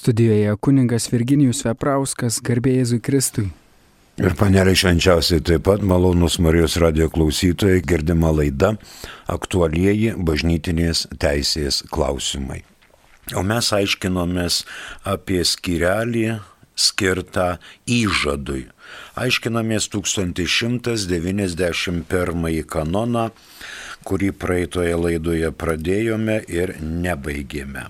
[0.00, 3.50] Studijoje kuningas Virginijus Veprauskas, garbė Jėzui Kristui.
[4.16, 8.70] Ir panelė švenčiausiai taip pat malonus Marijos radio klausytojai girdima laida
[9.28, 12.62] aktualieji bažnytinės teisės klausimai.
[13.36, 14.62] O mes aiškinomės
[15.04, 16.38] apie skirelį
[16.80, 17.50] skirtą
[17.84, 18.70] įžadui.
[19.20, 23.26] Aiškinamės 1191 kanoną
[24.06, 27.84] kurį praeitoje laidoje pradėjome ir nebaigėme.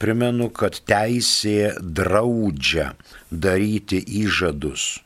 [0.00, 2.94] Primenu, kad teisė draudžia
[3.30, 5.00] daryti įžadus.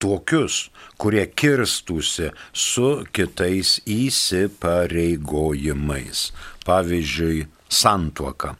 [0.00, 6.32] Tokius, kurie kirstusi su kitais įsipareigojimais.
[6.68, 8.56] Pavyzdžiui, santuoka.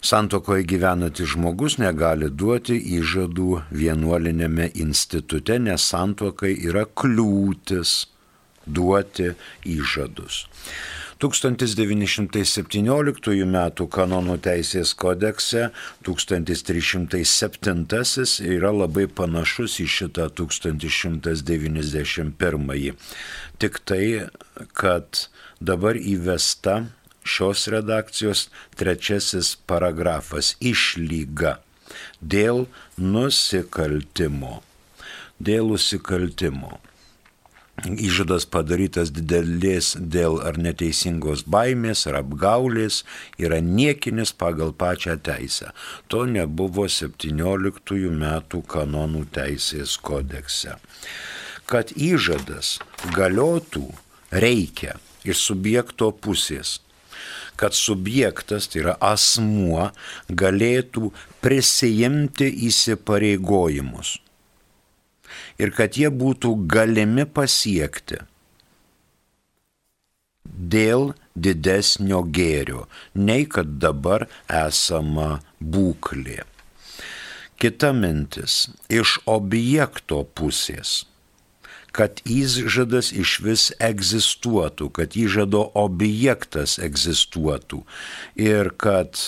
[0.00, 8.08] Santokoje gyvenantis žmogus negali duoti įžadų vienuolinėme institute, nes santokai yra kliūtis
[8.64, 9.36] duoti
[9.68, 10.48] įžadus.
[11.20, 13.56] 1917 m.
[13.92, 15.68] kanonų teisės kodekse
[16.08, 17.84] 1307
[18.54, 22.96] yra labai panašus į šitą 1191.
[23.60, 24.24] Tik tai,
[24.72, 25.28] kad
[25.60, 26.88] dabar įvesta
[27.24, 28.48] šios redakcijos
[28.80, 31.58] trečiasis paragrafas išlyga
[32.20, 32.66] dėl
[32.98, 34.60] nusikaltimo.
[35.40, 36.78] Dėl nusikaltimo
[37.88, 43.04] įžadas padarytas didelės dėl ar neteisingos baimės ar apgaulės
[43.38, 45.72] yra niekinis pagal pačią teisę.
[46.08, 50.76] To nebuvo 17 metų kanonų teisės kodekse.
[51.66, 52.78] Kad įžadas
[53.16, 53.86] galiotų,
[54.30, 56.80] reikia iš subjekto pusės
[57.60, 59.90] kad subjektas, tai yra asmuo,
[60.32, 61.10] galėtų
[61.44, 64.16] prisijimti įsipareigojimus.
[65.60, 68.22] Ir kad jie būtų galimi pasiekti
[70.44, 76.42] dėl didesnio gėrio, nei kad dabar esama būklė.
[77.60, 81.04] Kita mintis- iš objekto pusės
[81.96, 87.82] kad įžadas iš vis egzistuotų, kad įžado objektas egzistuotų
[88.38, 89.18] ir kad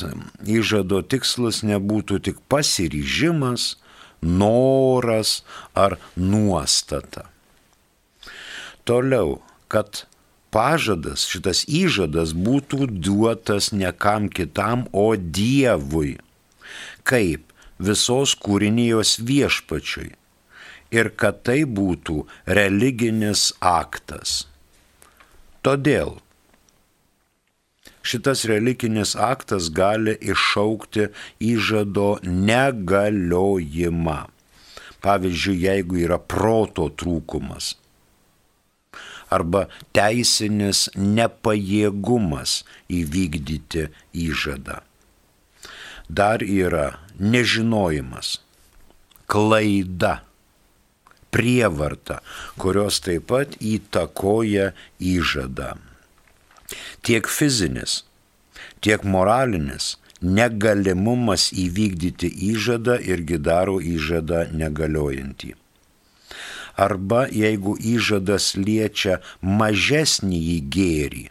[0.46, 3.76] įžado tikslas nebūtų tik pasiryžimas,
[4.22, 5.42] noras
[5.74, 7.26] ar nuostata.
[8.86, 10.04] Toliau, kad
[10.54, 16.18] pažadas, šitas įžadas būtų duotas ne kam kitam, o Dievui,
[17.02, 17.50] kaip
[17.82, 20.12] visos kūrinijos viešpačiui.
[20.92, 22.22] Ir kad tai būtų
[22.58, 24.42] religinis aktas.
[25.64, 26.18] Todėl
[28.02, 31.08] šitas religinis aktas gali iššaukti
[31.52, 34.18] įžado negaliojimą.
[35.02, 37.76] Pavyzdžiui, jeigu yra proto trūkumas
[39.32, 39.66] arba
[39.96, 43.88] teisinis nepajėgumas įvykdyti
[44.26, 44.80] įžadą.
[46.12, 48.34] Dar yra nežinojimas,
[49.32, 50.20] klaida,
[51.32, 52.20] prievarta,
[52.60, 55.72] kurios taip pat įtakoja įžadą
[57.02, 58.02] tiek fizinis,
[58.80, 65.54] tiek moralinis negalimumas įvykdyti įžadą irgi daro įžadą negaliojantį.
[66.82, 71.24] Arba jeigu įžadas liečia mažesnį į gėrį,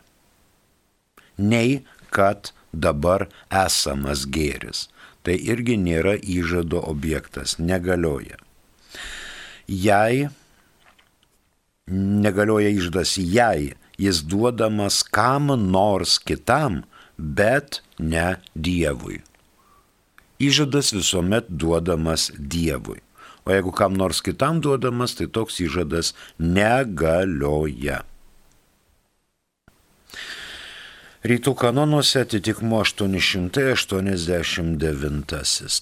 [1.51, 1.79] nei
[2.13, 3.25] kad dabar
[3.63, 4.89] esamas gėris,
[5.23, 8.37] tai irgi nėra įžado objektas, negalioja.
[9.71, 10.27] Jei
[11.87, 13.71] negalioja įžadas, jei
[14.01, 16.81] jis duodamas kam nors kitam,
[17.15, 19.21] bet ne Dievui.
[20.41, 22.99] Įžadas visuomet duodamas Dievui.
[23.45, 28.01] O jeigu kam nors kitam duodamas, tai toks įžadas negalioja.
[31.21, 35.29] Rytų kanonuose atitikmo 889,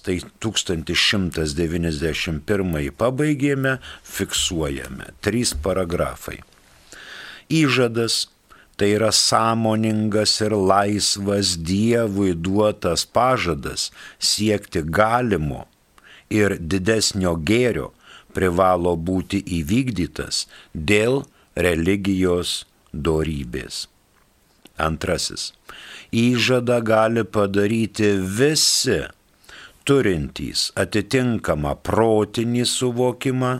[0.04, 5.16] tai 1191 pabaigėme, fiksuojame.
[5.24, 6.44] Trys paragrafai
[7.50, 8.28] įžadas,
[8.78, 15.66] tai yra sąmoningas ir laisvas Dievui duotas pažadas siekti galimo
[16.32, 17.90] ir didesnio gėrio
[18.36, 21.24] privalo būti įvykdytas dėl
[21.58, 23.88] religijos dorybės.
[24.80, 25.50] Antrasis.
[26.10, 29.00] Įžada gali padaryti visi
[29.86, 33.52] turintys atitinkamą protinį suvokimą,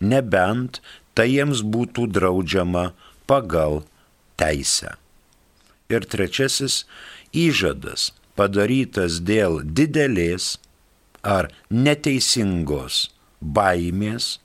[0.00, 0.80] nebent
[1.16, 2.90] tai jiems būtų draudžiama
[3.30, 3.82] pagal
[4.40, 4.96] teisę.
[5.92, 6.82] Ir trečiasis
[7.32, 10.56] įžadas padarytas dėl didelės
[11.26, 13.06] ar neteisingos
[13.40, 14.36] baimės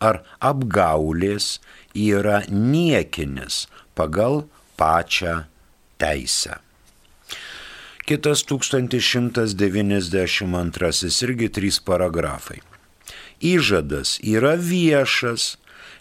[0.00, 1.58] ar apgaulės
[1.94, 3.66] yra niekinis
[3.98, 4.44] pagal
[4.80, 5.44] pačią
[6.00, 6.56] teisę.
[8.08, 12.60] Kitas 1192 irgi trys paragrafai.
[13.40, 15.56] Įžadas yra viešas,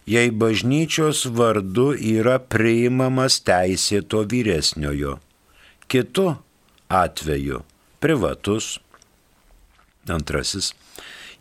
[0.09, 5.19] jei bažnyčios vardu yra priimamas teisėto vyresniojo.
[5.87, 6.37] Kitu
[6.89, 7.63] atveju
[8.01, 8.79] privatus.
[10.09, 10.73] Antrasis.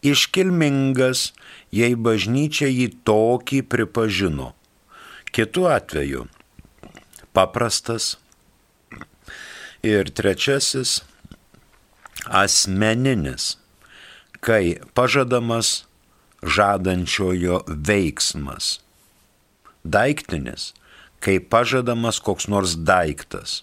[0.05, 1.32] Iškilmingas,
[1.75, 4.52] jei bažnyčia jį tokį pripažino.
[5.32, 6.29] Kitu atveju
[7.38, 8.17] paprastas.
[9.87, 10.99] Ir trečiasis
[12.26, 13.55] asmeninis,
[14.43, 15.69] kai pažadamas
[16.43, 18.81] žadančiojo veiksmas.
[19.87, 20.73] Daiktinis,
[21.23, 23.62] kai pažadamas koks nors daiktas.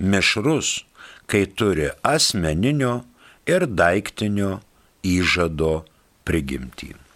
[0.00, 0.86] Mišrus,
[1.28, 3.02] kai turi asmeninio
[3.44, 4.62] ir daiktinio
[5.04, 5.82] įžado
[6.24, 7.07] prigimtį.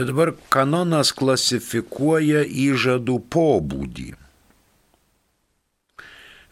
[0.00, 4.16] Tai dabar kanonas klasifikuoja įžadų pobūdį.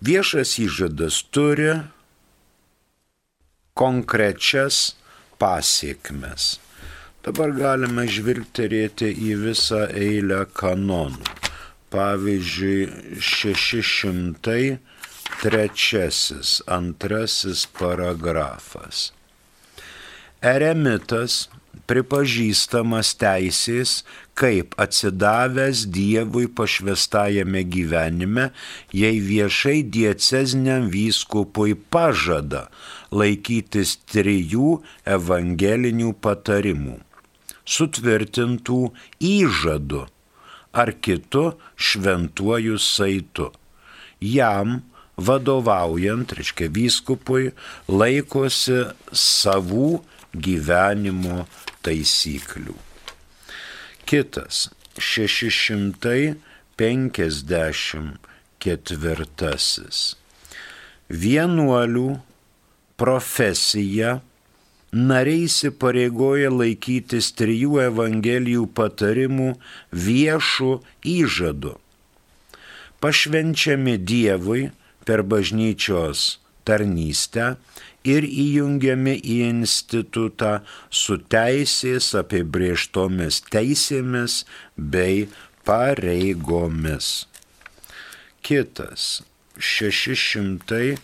[0.05, 1.81] Viešas įžadas turi
[3.73, 5.01] konkrečias
[5.41, 6.61] pasiekmes.
[7.25, 11.25] Dabar galime žvilgterėti į visą eilę kanonų.
[11.89, 14.77] Pavyzdžiui, 603
[16.77, 19.17] antrasis paragrafas.
[20.45, 21.49] Eremitas
[21.89, 24.03] pripažįstamas teisės
[24.39, 28.51] kaip atsidavęs Dievui pašvestajame gyvenime,
[28.93, 32.69] jei viešai diecezniam vyskupui pažada
[33.11, 34.79] laikytis trijų
[35.17, 36.99] evangelinių patarimų,
[37.65, 38.83] sutvirtintų
[39.33, 40.05] įžadu
[40.79, 43.51] ar kitu šventuoju saitu.
[44.21, 44.83] Jam
[45.19, 47.51] vadovaujant, reiškia vyskupui,
[47.91, 49.99] laikosi savų
[50.45, 51.47] gyvenimo
[51.87, 52.77] taisyklių.
[54.09, 54.57] Kitas
[54.99, 56.39] 654.
[61.09, 62.09] Vienuolių
[62.99, 64.21] profesija
[64.93, 69.51] nariai įsipareigoja laikytis trijų evangelijų patarimų
[69.93, 70.73] viešų
[71.05, 71.75] įžadų.
[72.99, 74.71] Pašvenčiami Dievui
[75.07, 76.39] per bažnyčios
[76.69, 77.47] tarnystę
[78.09, 80.53] ir įjungiami į institutą
[81.03, 84.45] su teisės apibrieštomis teisėmis
[84.77, 85.29] bei
[85.69, 87.27] pareigomis.
[88.45, 89.23] Kitas
[89.59, 90.95] 668.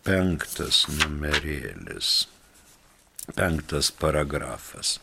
[0.00, 2.08] Penktas numerėlis.
[3.36, 4.98] Penktas paragrafas.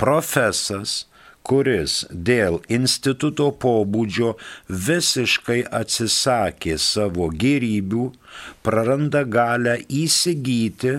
[0.00, 1.06] Profesas
[1.44, 4.32] kuris dėl instituto pobūdžio
[4.88, 8.08] visiškai atsisakė savo gerybių,
[8.64, 10.96] praranda galę įsigyti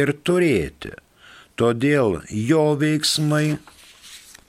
[0.00, 0.94] ir turėti.
[1.60, 2.18] Todėl
[2.50, 3.58] jo veiksmai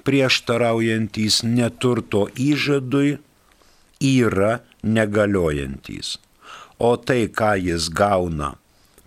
[0.08, 3.18] prieštaraujantys neturto įžadui
[4.02, 6.18] yra negaliojantys.
[6.80, 8.56] O tai, ką jis gauna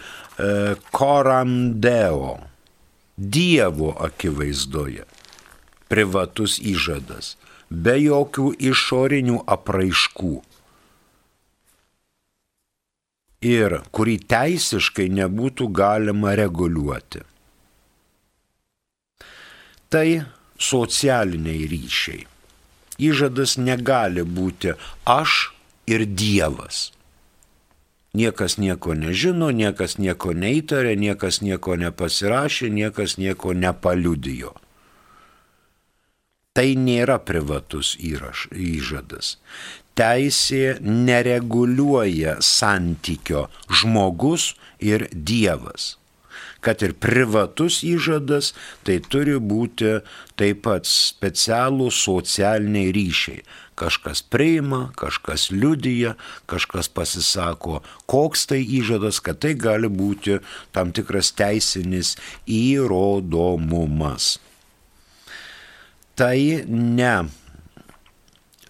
[0.95, 2.39] korandeo,
[3.13, 5.05] Dievo akivaizdoje
[5.93, 7.35] privatus įžadas,
[7.69, 10.37] be jokių išorinių apraiškų.
[13.53, 17.27] Ir kurį teisiškai nebūtų galima reguliuoti.
[19.93, 20.07] Tai
[20.63, 22.25] socialiniai ryšiai.
[23.03, 25.53] Įžadas negali būti aš
[25.91, 26.93] ir Dievas.
[28.15, 34.53] Niekas nieko nežino, niekas nieko neįtarė, niekas nieko nepasirašė, niekas nieko nepaliudijo.
[36.53, 39.39] Tai nėra privatus įraš, įžadas.
[39.97, 43.47] Teisė nereguliuoja santykio
[43.81, 45.97] žmogus ir Dievas.
[46.61, 48.53] Kad ir privatus įžadas,
[48.85, 49.95] tai turi būti
[50.37, 53.41] taip pat specialų socialiniai ryšiai.
[53.73, 60.43] Kažkas priima, kažkas liudyja, kažkas pasisako, koks tai įžadas, kad tai gali būti
[60.77, 64.35] tam tikras teisinis įrodomumas
[66.23, 67.25] tai ne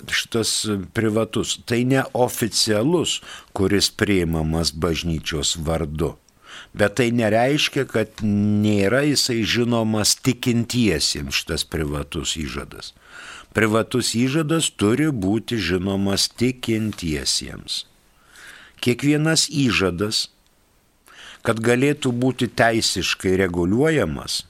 [0.08, 3.20] šitas privatus, tai ne oficialus,
[3.52, 6.14] kuris priimamas bažnyčios vardu.
[6.72, 12.94] Bet tai nereiškia, kad nėra jisai žinomas tikintiesiems šitas privatus įžadas.
[13.52, 17.84] Privatus įžadas turi būti žinomas tikintiesiems.
[18.80, 20.30] Kiekvienas įžadas,
[21.44, 24.40] kad galėtų būti teisiškai reguliuojamas,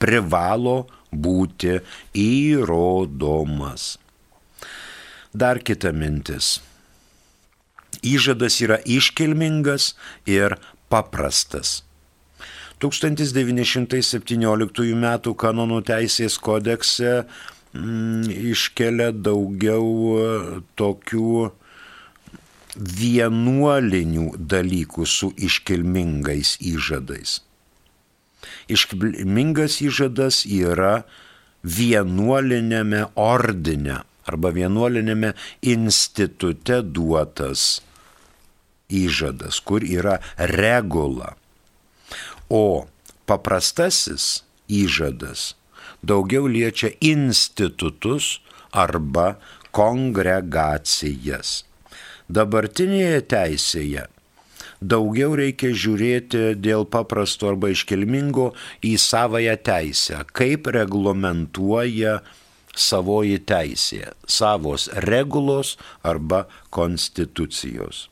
[0.00, 1.01] privalo būti
[2.14, 3.98] įrodomas.
[5.32, 6.60] Dar kita mintis.
[8.02, 9.94] Įžadas yra iškilmingas
[10.26, 10.56] ir
[10.90, 11.82] paprastas.
[12.82, 15.06] 1917 m.
[15.38, 19.86] kanonų teisės kodekse mm, iškelia daugiau
[20.74, 21.52] tokių
[22.76, 27.51] vienuolinių dalykų su iškilmingais įžadais.
[28.70, 31.02] Iškilmingas įžadas yra
[31.62, 35.32] vienuolinėme ordine arba vienuolinėme
[35.66, 37.80] institute duotas
[38.92, 41.34] įžadas, kur yra regula.
[42.52, 42.86] O
[43.26, 45.52] paprastasis įžadas
[46.02, 48.40] daugiau liečia institutus
[48.72, 49.36] arba
[49.72, 51.62] kongregacijas.
[52.32, 54.06] Dabartinėje teisėje
[54.82, 58.50] daugiau reikia žiūrėti dėl paprasto arba iškilmingo
[58.84, 62.20] į savoją teisę, kaip reglamentuoja
[62.72, 68.08] savoji teisė, savos regulos arba konstitucijos.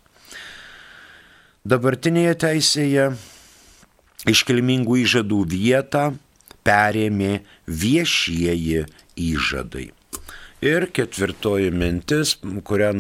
[1.65, 3.07] Dabartinėje teisėje
[4.31, 6.05] iškilmingų įžadų vietą
[6.65, 8.85] perėmė viešieji
[9.17, 9.91] įžadai.
[10.61, 12.35] Ir ketvirtoji mintis,
[12.69, 12.93] kurią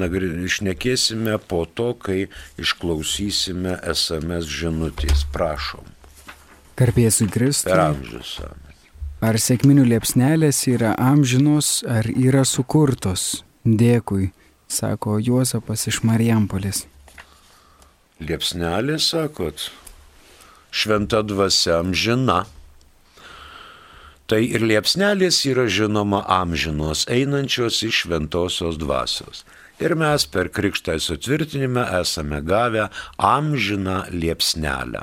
[0.49, 5.27] išnekėsime po to, kai išklausysime SMS žinutės.
[5.29, 5.85] Prašom.
[6.81, 7.69] Garbėsiu Kristui.
[7.69, 8.39] Per amžius.
[9.21, 13.45] Ar sėkminių liepsnelės yra amžinos, ar yra sukurtos?
[13.69, 14.31] Dėkui,
[14.65, 16.87] sako Juozapas iš Marijampolės.
[18.25, 19.67] Liepsnelės, sakot,
[20.73, 22.47] šventa dvasia amžina.
[24.31, 29.41] Tai ir liepsnelės yra žinoma amžinos, einančios iš šventosios dvasios.
[29.83, 32.85] Ir mes per krikštą sutvirtinimą esame gavę
[33.19, 35.03] amžiną liepsnelę,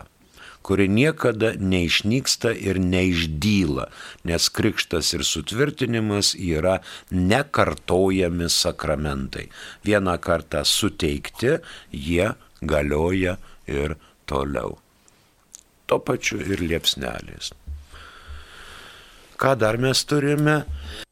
[0.63, 3.89] kuri niekada neišnyksta ir neišdyla,
[4.31, 6.79] nes krikštas ir sutvirtinimas yra
[7.11, 9.49] nekartojami sakramentai.
[9.83, 11.57] Vieną kartą suteikti,
[11.91, 12.31] jie
[12.63, 13.35] galioja
[13.67, 14.77] ir toliau.
[15.83, 17.57] Tuo pačiu ir liepsnelės.
[19.37, 20.63] Ką dar mes turime?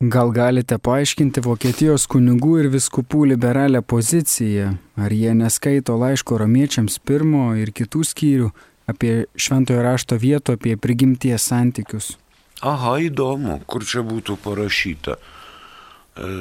[0.02, 4.72] Gal galite paaiškinti Vokietijos kunigų ir viskupų liberalią poziciją?
[4.98, 8.50] Ar jie neskaito laiško romiečiams pirmo ir kitų skyrių
[8.90, 12.16] apie šventojo rašto vietų, apie prigimties santykius?
[12.66, 15.22] Aha, įdomu, kur čia būtų parašyta e,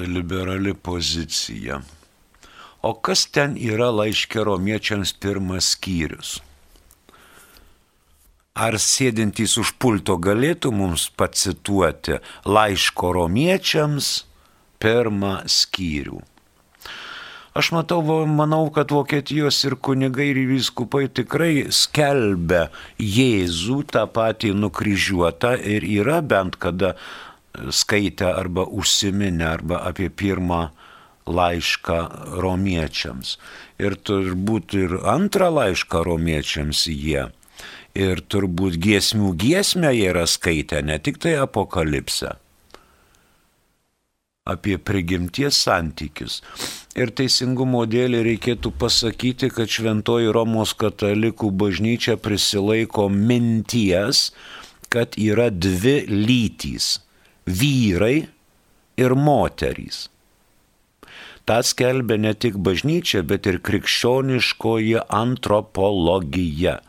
[0.08, 1.82] liberali pozicija.
[2.80, 6.38] O kas ten yra laiškė romiečiams pirmas skyrius?
[8.54, 14.10] Ar sėdintys už pulto galėtų mums pacituoti laiško romiečiams
[14.78, 16.20] pirmą skyrių?
[17.58, 17.98] Aš matau,
[18.30, 22.68] manau, kad Vokietijos ir kunigai ir vyskupai tikrai skelbia
[23.02, 26.94] Jėzų tą patį nukryžiuotą ir yra bent kada
[27.74, 30.68] skaitę arba užsiminę arba apie pirmą
[31.26, 32.02] laišką
[32.38, 33.38] romiečiams.
[33.82, 37.32] Ir turbūt ir antrą laišką romiečiams jie
[37.94, 42.34] ir turbūt giesmių giesmę jie yra skaitę, ne tik tai apokalipsę.
[44.44, 46.42] Apie prigimties santykius.
[46.98, 54.34] Ir teisingumo dėlį reikėtų pasakyti, kad Šventoji Romos katalikų bažnyčia prisilaiko minties,
[54.92, 56.98] kad yra dvi lytys-
[57.60, 58.28] vyrai
[58.96, 60.08] ir moterys.
[61.44, 66.80] Ta skelbia ne tik bažnyčia, bet ir krikščioniškoji antropologija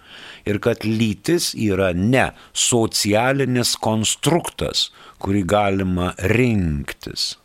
[0.45, 7.35] ir kad lytis yra ne socialinis konstruktas, kurį galima rinktis.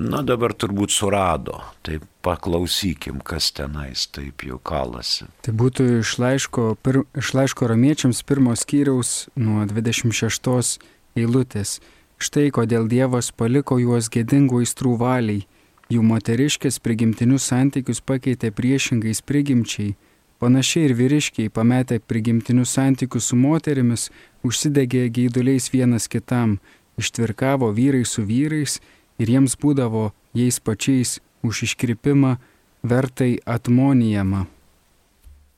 [0.00, 5.26] Na dabar turbūt surado, tai paklausykim, kas tenais taip jau kalasi.
[5.44, 10.78] Tai būtų iš laiško, pir, iš laiško ramiečiams pirmos skyriaus nuo 26
[11.18, 11.80] eilutės.
[12.20, 15.42] Štai kodėl Dievas paliko juos gėdingų aistrų valiai,
[15.90, 19.96] jų moteriškės prigimtinius santykius pakeitė priešingais prigimčiai
[20.40, 24.06] Panašiai ir vyriškiai, pametę prigimtinius santykius su moterimis,
[24.40, 26.56] užsidegė geiduliais vienas kitam,
[26.96, 28.78] ištvirkavo vyrai su vyrais
[29.20, 32.38] ir jiems būdavo jais pačiais už iškrypimą
[32.82, 34.46] vertai atmonijama.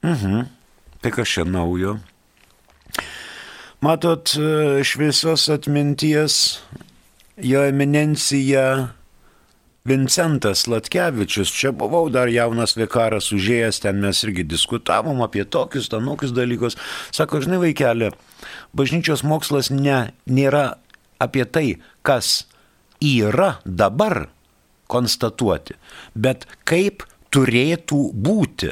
[0.02, 0.50] Mhm.
[1.02, 2.00] Tai kas čia naujo?
[3.82, 4.34] Matot,
[4.82, 6.58] šviesios atminties
[7.38, 8.94] jo eminencija
[9.84, 16.30] Vincentas Latkevičius, čia buvau dar jaunas vikaras užėjęs, ten mes irgi diskutavom apie tokius, tanokius
[16.36, 16.78] dalykus.
[17.10, 18.12] Sako, žinai vaikelė,
[18.78, 20.76] bažnyčios mokslas ne, nėra
[21.18, 21.66] apie tai,
[22.06, 22.44] kas
[23.02, 24.28] yra dabar
[24.86, 25.74] konstatuoti,
[26.14, 27.02] bet kaip
[27.34, 28.70] turėtų būti.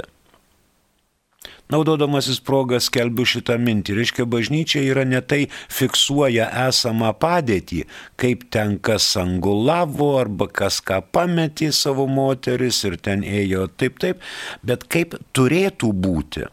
[1.71, 3.95] Naudodamasis progą skelbiu šitą mintį.
[4.01, 7.85] Reiškia, bažnyčia yra ne tai fiksuoja esamą padėtį,
[8.21, 14.25] kaip ten kas angulavo arba kas ką pametė savo moteris ir ten ėjo taip taip,
[14.67, 16.49] bet kaip turėtų būti.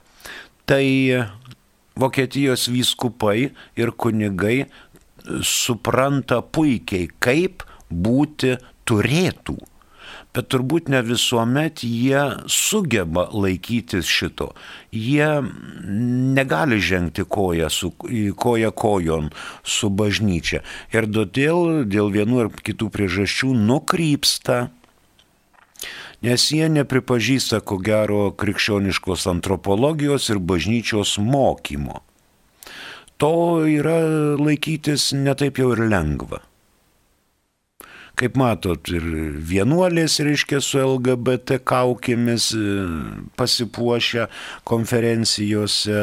[0.68, 0.86] Tai
[1.98, 3.50] Vokietijos vyskupai
[3.80, 4.68] ir kunigai
[5.42, 8.54] supranta puikiai, kaip būti
[8.86, 9.58] turėtų
[10.38, 14.52] bet turbūt ne visuomet jie sugeba laikytis šito.
[14.94, 15.42] Jie
[16.38, 17.90] negali žengti koją, su,
[18.38, 19.32] koją kojon
[19.66, 20.62] su bažnyčia.
[20.94, 24.68] Ir todėl dėl vienų ar kitų priežasčių nukrypsta
[26.26, 32.02] nes jie nepripažįsta ko gero krikščioniškos antropologijos ir bažnyčios mokymo.
[33.22, 33.98] To yra
[34.38, 36.42] laikytis netaip jau ir lengva
[38.18, 39.04] kaip matot, ir
[39.48, 42.64] vienuolės, reiškia, su LGBT kaukėmis e,
[43.38, 44.26] pasipuošę
[44.68, 46.00] konferencijose,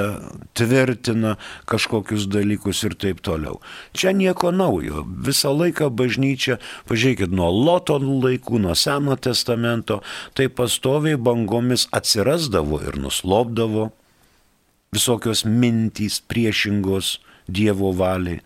[0.55, 1.35] tvirtina
[1.71, 3.59] kažkokius dalykus ir taip toliau.
[3.97, 5.03] Čia nieko naujo.
[5.27, 10.01] Visą laiką bažnyčia, pažiūrėkit, nuo Loto laikų, nuo Seno testamento,
[10.39, 13.91] tai pastoviai bangomis atsirasdavo ir nuslopdavo
[14.95, 17.19] visokios mintys priešingos
[17.51, 18.41] Dievo valiai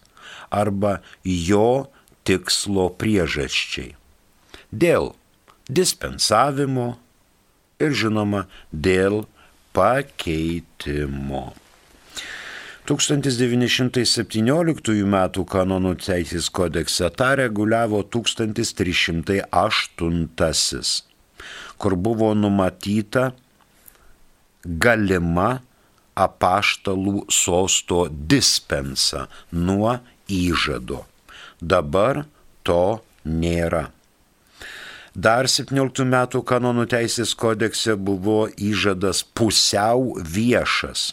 [0.49, 1.91] arba jo
[2.23, 3.95] tikslo priežasčiai.
[4.71, 5.11] Dėl
[5.67, 6.95] dispensavimo
[7.83, 9.27] ir žinoma dėl
[9.75, 11.51] pakeitimo.
[12.83, 15.15] 1917 m.
[15.47, 19.47] kanonų teisės kodekse tą reguliavo 1308,
[21.77, 23.31] kur buvo numatyta
[24.63, 25.61] galima
[26.15, 29.97] apaštalų sosto dispensa nuo
[30.29, 31.03] įžado.
[31.59, 32.25] Dabar
[32.63, 33.89] to nėra.
[35.13, 41.11] Dar 17 metų kanonų teisės kodekse buvo įžadas pusiau viešas,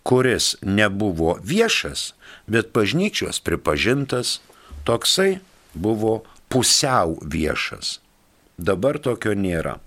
[0.00, 2.14] kuris nebuvo viešas,
[2.48, 4.38] bet bažnyčios pripažintas,
[4.88, 5.42] toksai
[5.74, 7.98] buvo pusiau viešas.
[8.60, 9.78] Dabar tokio nėra.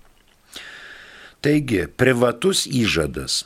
[1.44, 3.44] Taigi, privatus įžadas,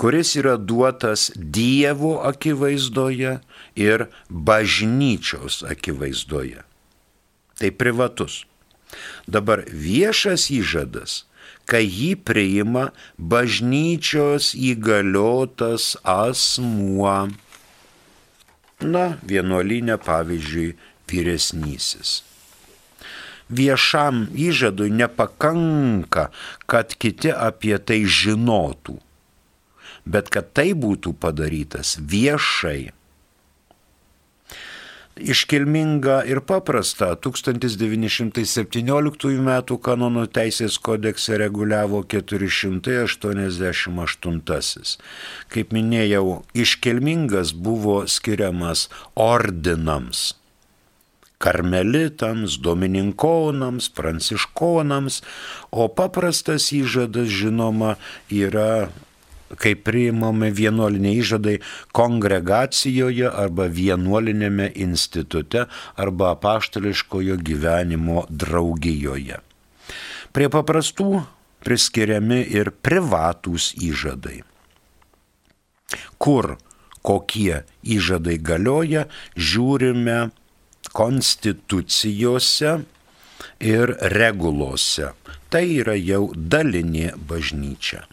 [0.00, 3.36] kuris yra duotas Dievo akivaizdoje
[3.76, 6.64] ir bažnyčios akivaizdoje.
[7.60, 8.42] Tai privatus.
[9.28, 11.24] Dabar viešas įžadas,
[11.68, 17.28] kai jį priima bažnyčios įgaliotas asmuo.
[18.84, 20.74] Na, vienuolinė pavyzdžiui,
[21.14, 22.22] vyresnysis
[23.48, 26.30] viešam įžadui nepakanka,
[26.66, 28.98] kad kiti apie tai žinotų,
[30.04, 32.92] bet kad tai būtų padarytas viešai.
[35.14, 39.62] Iškilminga ir paprasta 1917 m.
[39.62, 44.98] kanonų teisės kodekse reguliavo 488.
[45.54, 50.34] Kaip minėjau, iškilmingas buvo skiriamas ordinams
[51.44, 55.20] karmelitams, domininkonams, pranciškonams,
[55.70, 57.96] o paprastas įžadas, žinoma,
[58.32, 58.88] yra
[59.60, 61.54] kai priimami vienuoliniai įžadai
[61.94, 65.66] kongregacijoje arba vienuolinėme institute
[66.00, 69.40] arba apaštališkojo gyvenimo draugijoje.
[70.34, 71.22] Prie paprastų
[71.64, 74.42] priskiriami ir privatūs įžadai.
[76.18, 76.56] Kur
[77.04, 80.32] kokie įžadai galioja, žiūrime
[80.94, 82.78] konstitucijose
[83.60, 85.12] ir regulose.
[85.50, 88.06] Tai yra jau dalinė bažnyčia.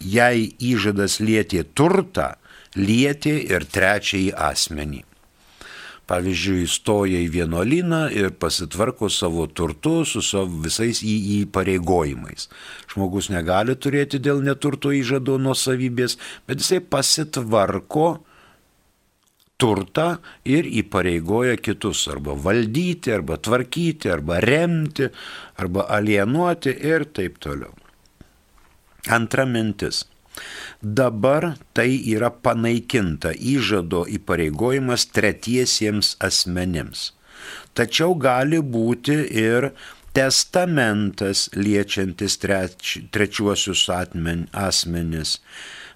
[0.01, 2.40] jei įžadas lietė turtą,
[2.77, 5.05] lietė ir trečiąjį asmenį.
[6.09, 12.49] Pavyzdžiui, įstoja į vienuolyną ir pasitvarko savo turtu su savo visais į įpareigojimais.
[12.93, 18.25] Žmogus negali turėti dėl neturto įžado nuosavybės, bet jisai pasitvarko
[19.61, 20.07] turtą
[20.45, 25.09] ir įpareigoja kitus arba valdyti, arba tvarkyti, arba remti,
[25.61, 27.73] arba alienuoti ir taip toliau.
[29.12, 30.05] Antra mintis.
[30.83, 37.12] Dabar tai yra panaikinta įžado įpareigojimas tretiesiems asmenims.
[37.77, 39.71] Tačiau gali būti ir
[40.14, 45.38] testamentas liečiantis treč, trečiuosius atmen, asmenis,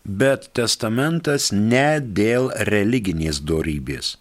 [0.08, 4.16] bet testamentas ne dėl religinės dorybės,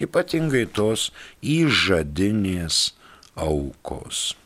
[0.00, 1.10] Ypatingai tos
[1.42, 2.94] įžadinės
[3.36, 4.39] aukos.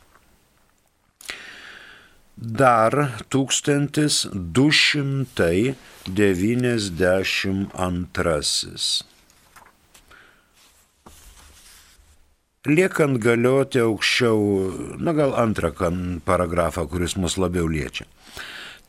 [2.37, 5.75] Dar 1292.
[12.65, 14.39] Liekant galioti aukščiau,
[14.99, 15.71] na gal antrą
[16.27, 18.03] paragrafą, kuris mus labiau liečia.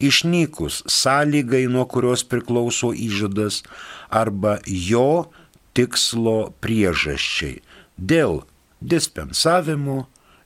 [0.00, 3.60] išnykus sąlygai, nuo kurios priklauso įžadas,
[4.08, 5.28] arba jo
[5.76, 7.60] tikslo priežasčiai
[8.00, 8.48] dėl
[8.80, 9.98] dispensavimų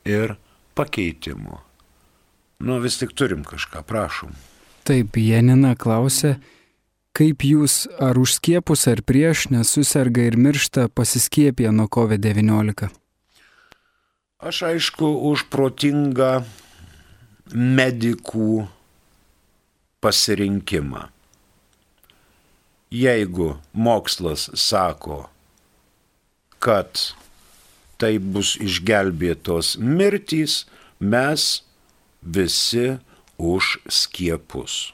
[0.08, 0.36] ir
[0.74, 1.60] pakeitimų.
[2.64, 4.34] Nu vis tik turim kažką, prašom.
[4.84, 6.36] Taip, Janina klausė,
[7.16, 12.90] kaip jūs ar už skiepus ar prieš nesusirga ir miršta pasiskiepę nuo COVID-19?
[14.44, 16.44] Aš aišku už protingą
[17.54, 18.66] medikų
[20.04, 21.06] pasirinkimą.
[22.94, 25.24] Jeigu mokslas sako,
[26.60, 27.00] kad
[28.04, 30.66] tai bus išgelbėtos mirtys,
[31.00, 31.62] mes
[32.20, 32.98] visi
[33.40, 34.92] už skiepus.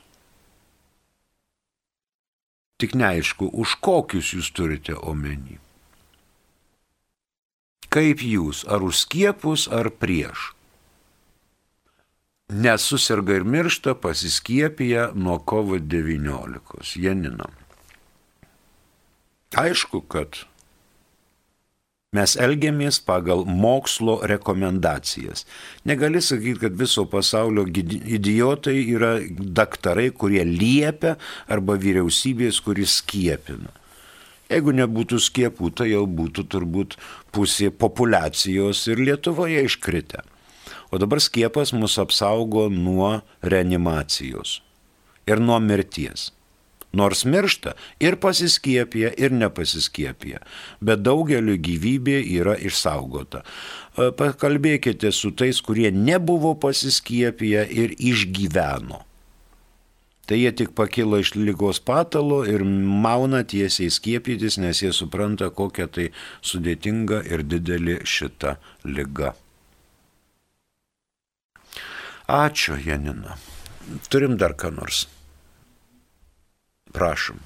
[2.79, 5.59] Tik neaišku, už kokius jūs turite omeny.
[7.90, 10.53] Kaip jūs, ar už skiepus, ar prieš?
[12.46, 16.94] Nesusirga ir miršta pasiskiepiję nuo COVID-19.
[16.94, 17.51] Janina.
[19.59, 20.46] Aišku, kad
[22.11, 25.44] Mes elgiamės pagal mokslo rekomendacijas.
[25.87, 31.12] Negali sakyti, kad viso pasaulio idiotai yra daktarai, kurie liepia,
[31.46, 33.70] arba vyriausybės, kuris skiepina.
[34.51, 36.99] Jeigu nebūtų skiepų, tai jau būtų turbūt
[37.31, 40.25] pusė populacijos ir Lietuvoje iškritę.
[40.90, 44.59] O dabar skiepas mus apsaugo nuo reanimacijos
[45.31, 46.33] ir nuo mirties
[46.92, 50.40] nors miršta ir pasiskiepija, ir nepasiskiepija,
[50.81, 53.42] bet daugeliu gyvybė yra išsaugota.
[53.42, 59.05] E, pakalbėkite su tais, kurie nebuvo pasiskiepiję ir išgyveno.
[60.31, 65.88] Tai jie tik pakilo iš lygos patalo ir mauna tiesiai skiepytis, nes jie supranta, kokia
[65.90, 66.11] tai
[66.46, 68.55] sudėtinga ir didelė šita
[68.87, 69.35] lyga.
[72.31, 73.35] Ačiū, Janina.
[74.07, 75.09] Turim dar ką nors.
[76.92, 77.38] Prašom.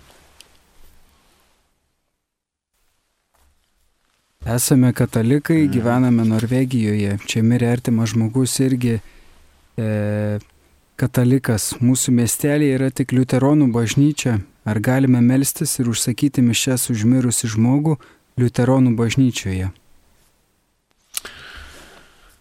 [4.44, 5.70] Esame katalikai, mm.
[5.72, 7.18] gyvename Norvegijoje.
[7.26, 9.86] Čia mirė artimas žmogus irgi e,
[11.00, 11.70] katalikas.
[11.80, 14.42] Mūsų miestelėje yra tik liuteronų bažnyčia.
[14.68, 17.96] Ar galime melstis ir užsakyti mišes užmirusi žmogų
[18.40, 19.70] liuteronų bažnyčioje?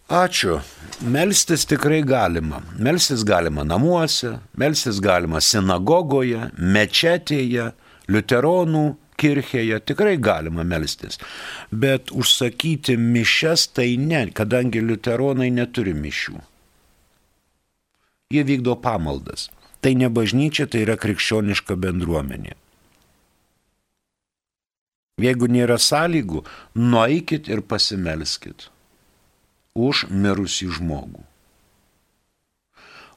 [0.08, 0.60] Ačiū.
[1.00, 2.60] Melstis tikrai galima.
[2.78, 7.72] Melstis galima namuose, melstis galima sinagogoje, mečetėje,
[8.12, 8.84] liuteronų
[9.16, 11.16] kirchėje, tikrai galima melstis.
[11.72, 16.36] Bet užsakyti mišes tai ne, kadangi liuteronai neturi mišių.
[18.34, 19.48] Jie vykdo pamaldas.
[19.80, 22.54] Tai ne bažnyčia, tai yra krikščioniška bendruomenė.
[25.20, 26.44] Jeigu nėra sąlygų,
[26.76, 28.68] nueikit ir pasimelskit
[29.74, 31.24] už mirusį žmogų.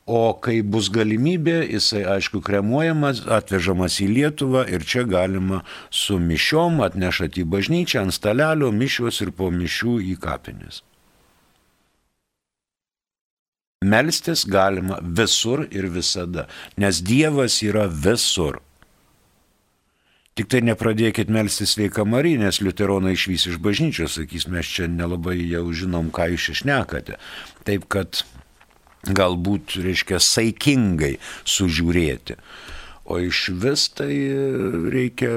[0.07, 6.79] O kai bus galimybė, jisai aišku kremuojamas, atvežamas į Lietuvą ir čia galima su mišiom
[6.85, 10.79] atnešati į bažnyčią ant stalelio mišios ir po mišių į kapines.
[13.83, 18.61] Melstis galima visur ir visada, nes Dievas yra visur.
[20.37, 25.39] Tik tai nepradėkit melstis sveika Marija, nes liuteronai išvys iš bažnyčios, sakys, mes čia nelabai
[25.41, 27.17] jau žinom, ką jūs išnekate.
[27.65, 28.21] Taip kad
[29.07, 32.37] galbūt, reiškia, saikingai sužiūrėti.
[33.07, 34.11] O iš vis tai
[34.93, 35.31] reikia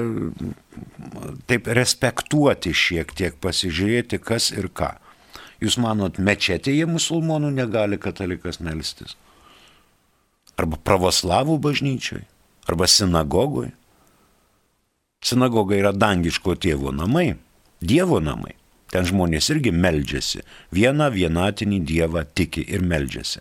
[1.49, 4.93] taip respektuoti šiek tiek, pasižiūrėti, kas ir ką.
[5.65, 9.15] Jūs manot, mečetėje musulmonų negali katalikas melstis?
[10.61, 12.25] Arba pravoslavų bažnyčiai?
[12.69, 13.73] Arba sinagogoje?
[15.21, 17.35] Sinagoga yra dangiško tėvo namai,
[17.81, 18.55] Dievo namai.
[18.91, 20.41] Ten žmonės irgi meldžiasi.
[20.75, 23.39] Vieną vienatinį Dievą tiki ir meldžiasi.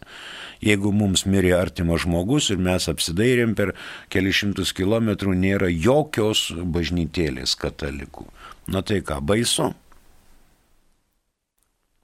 [0.62, 3.74] Jeigu mums mirė artimas žmogus ir mes apsidairėm per
[4.14, 8.28] kelišimtus kilometrų, nėra jokios bažnytėlės katalikų.
[8.70, 9.72] Na tai ką, baisu?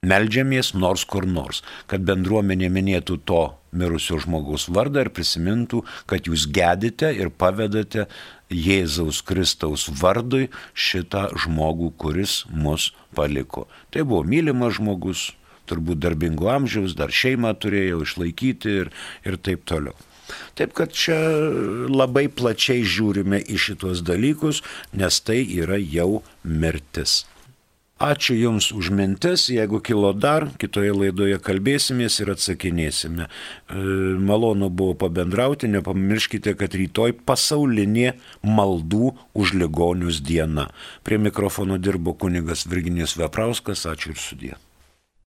[0.07, 3.41] Meldžiamės nors kur nors, kad bendruomenė minėtų to
[3.77, 8.05] mirusio žmogaus vardą ir prisimintų, kad jūs gedite ir pavedate
[8.53, 13.67] Jėzaus Kristaus vardui šitą žmogų, kuris mus paliko.
[13.91, 15.31] Tai buvo mylimas žmogus,
[15.67, 18.93] turbūt darbingo amžiaus, dar šeimą turėjau išlaikyti ir,
[19.27, 19.95] ir taip toliau.
[20.59, 21.17] Taip kad čia
[21.87, 27.23] labai plačiai žiūrime į šitos dalykus, nes tai yra jau mirtis.
[27.97, 33.25] Ačiū Jums už mintis, jeigu kilo dar, kitoje laidoje kalbėsimės ir atsakinėsime.
[33.25, 33.85] E,
[34.21, 38.13] malonu buvo pabendrauti, nepamirškite, kad rytoj pasaulinė
[38.45, 40.69] maldų už ligonius diena.
[41.01, 44.55] Prie mikrofono dirbo kunigas Virginijus Veprauskas, ačiū ir sudė.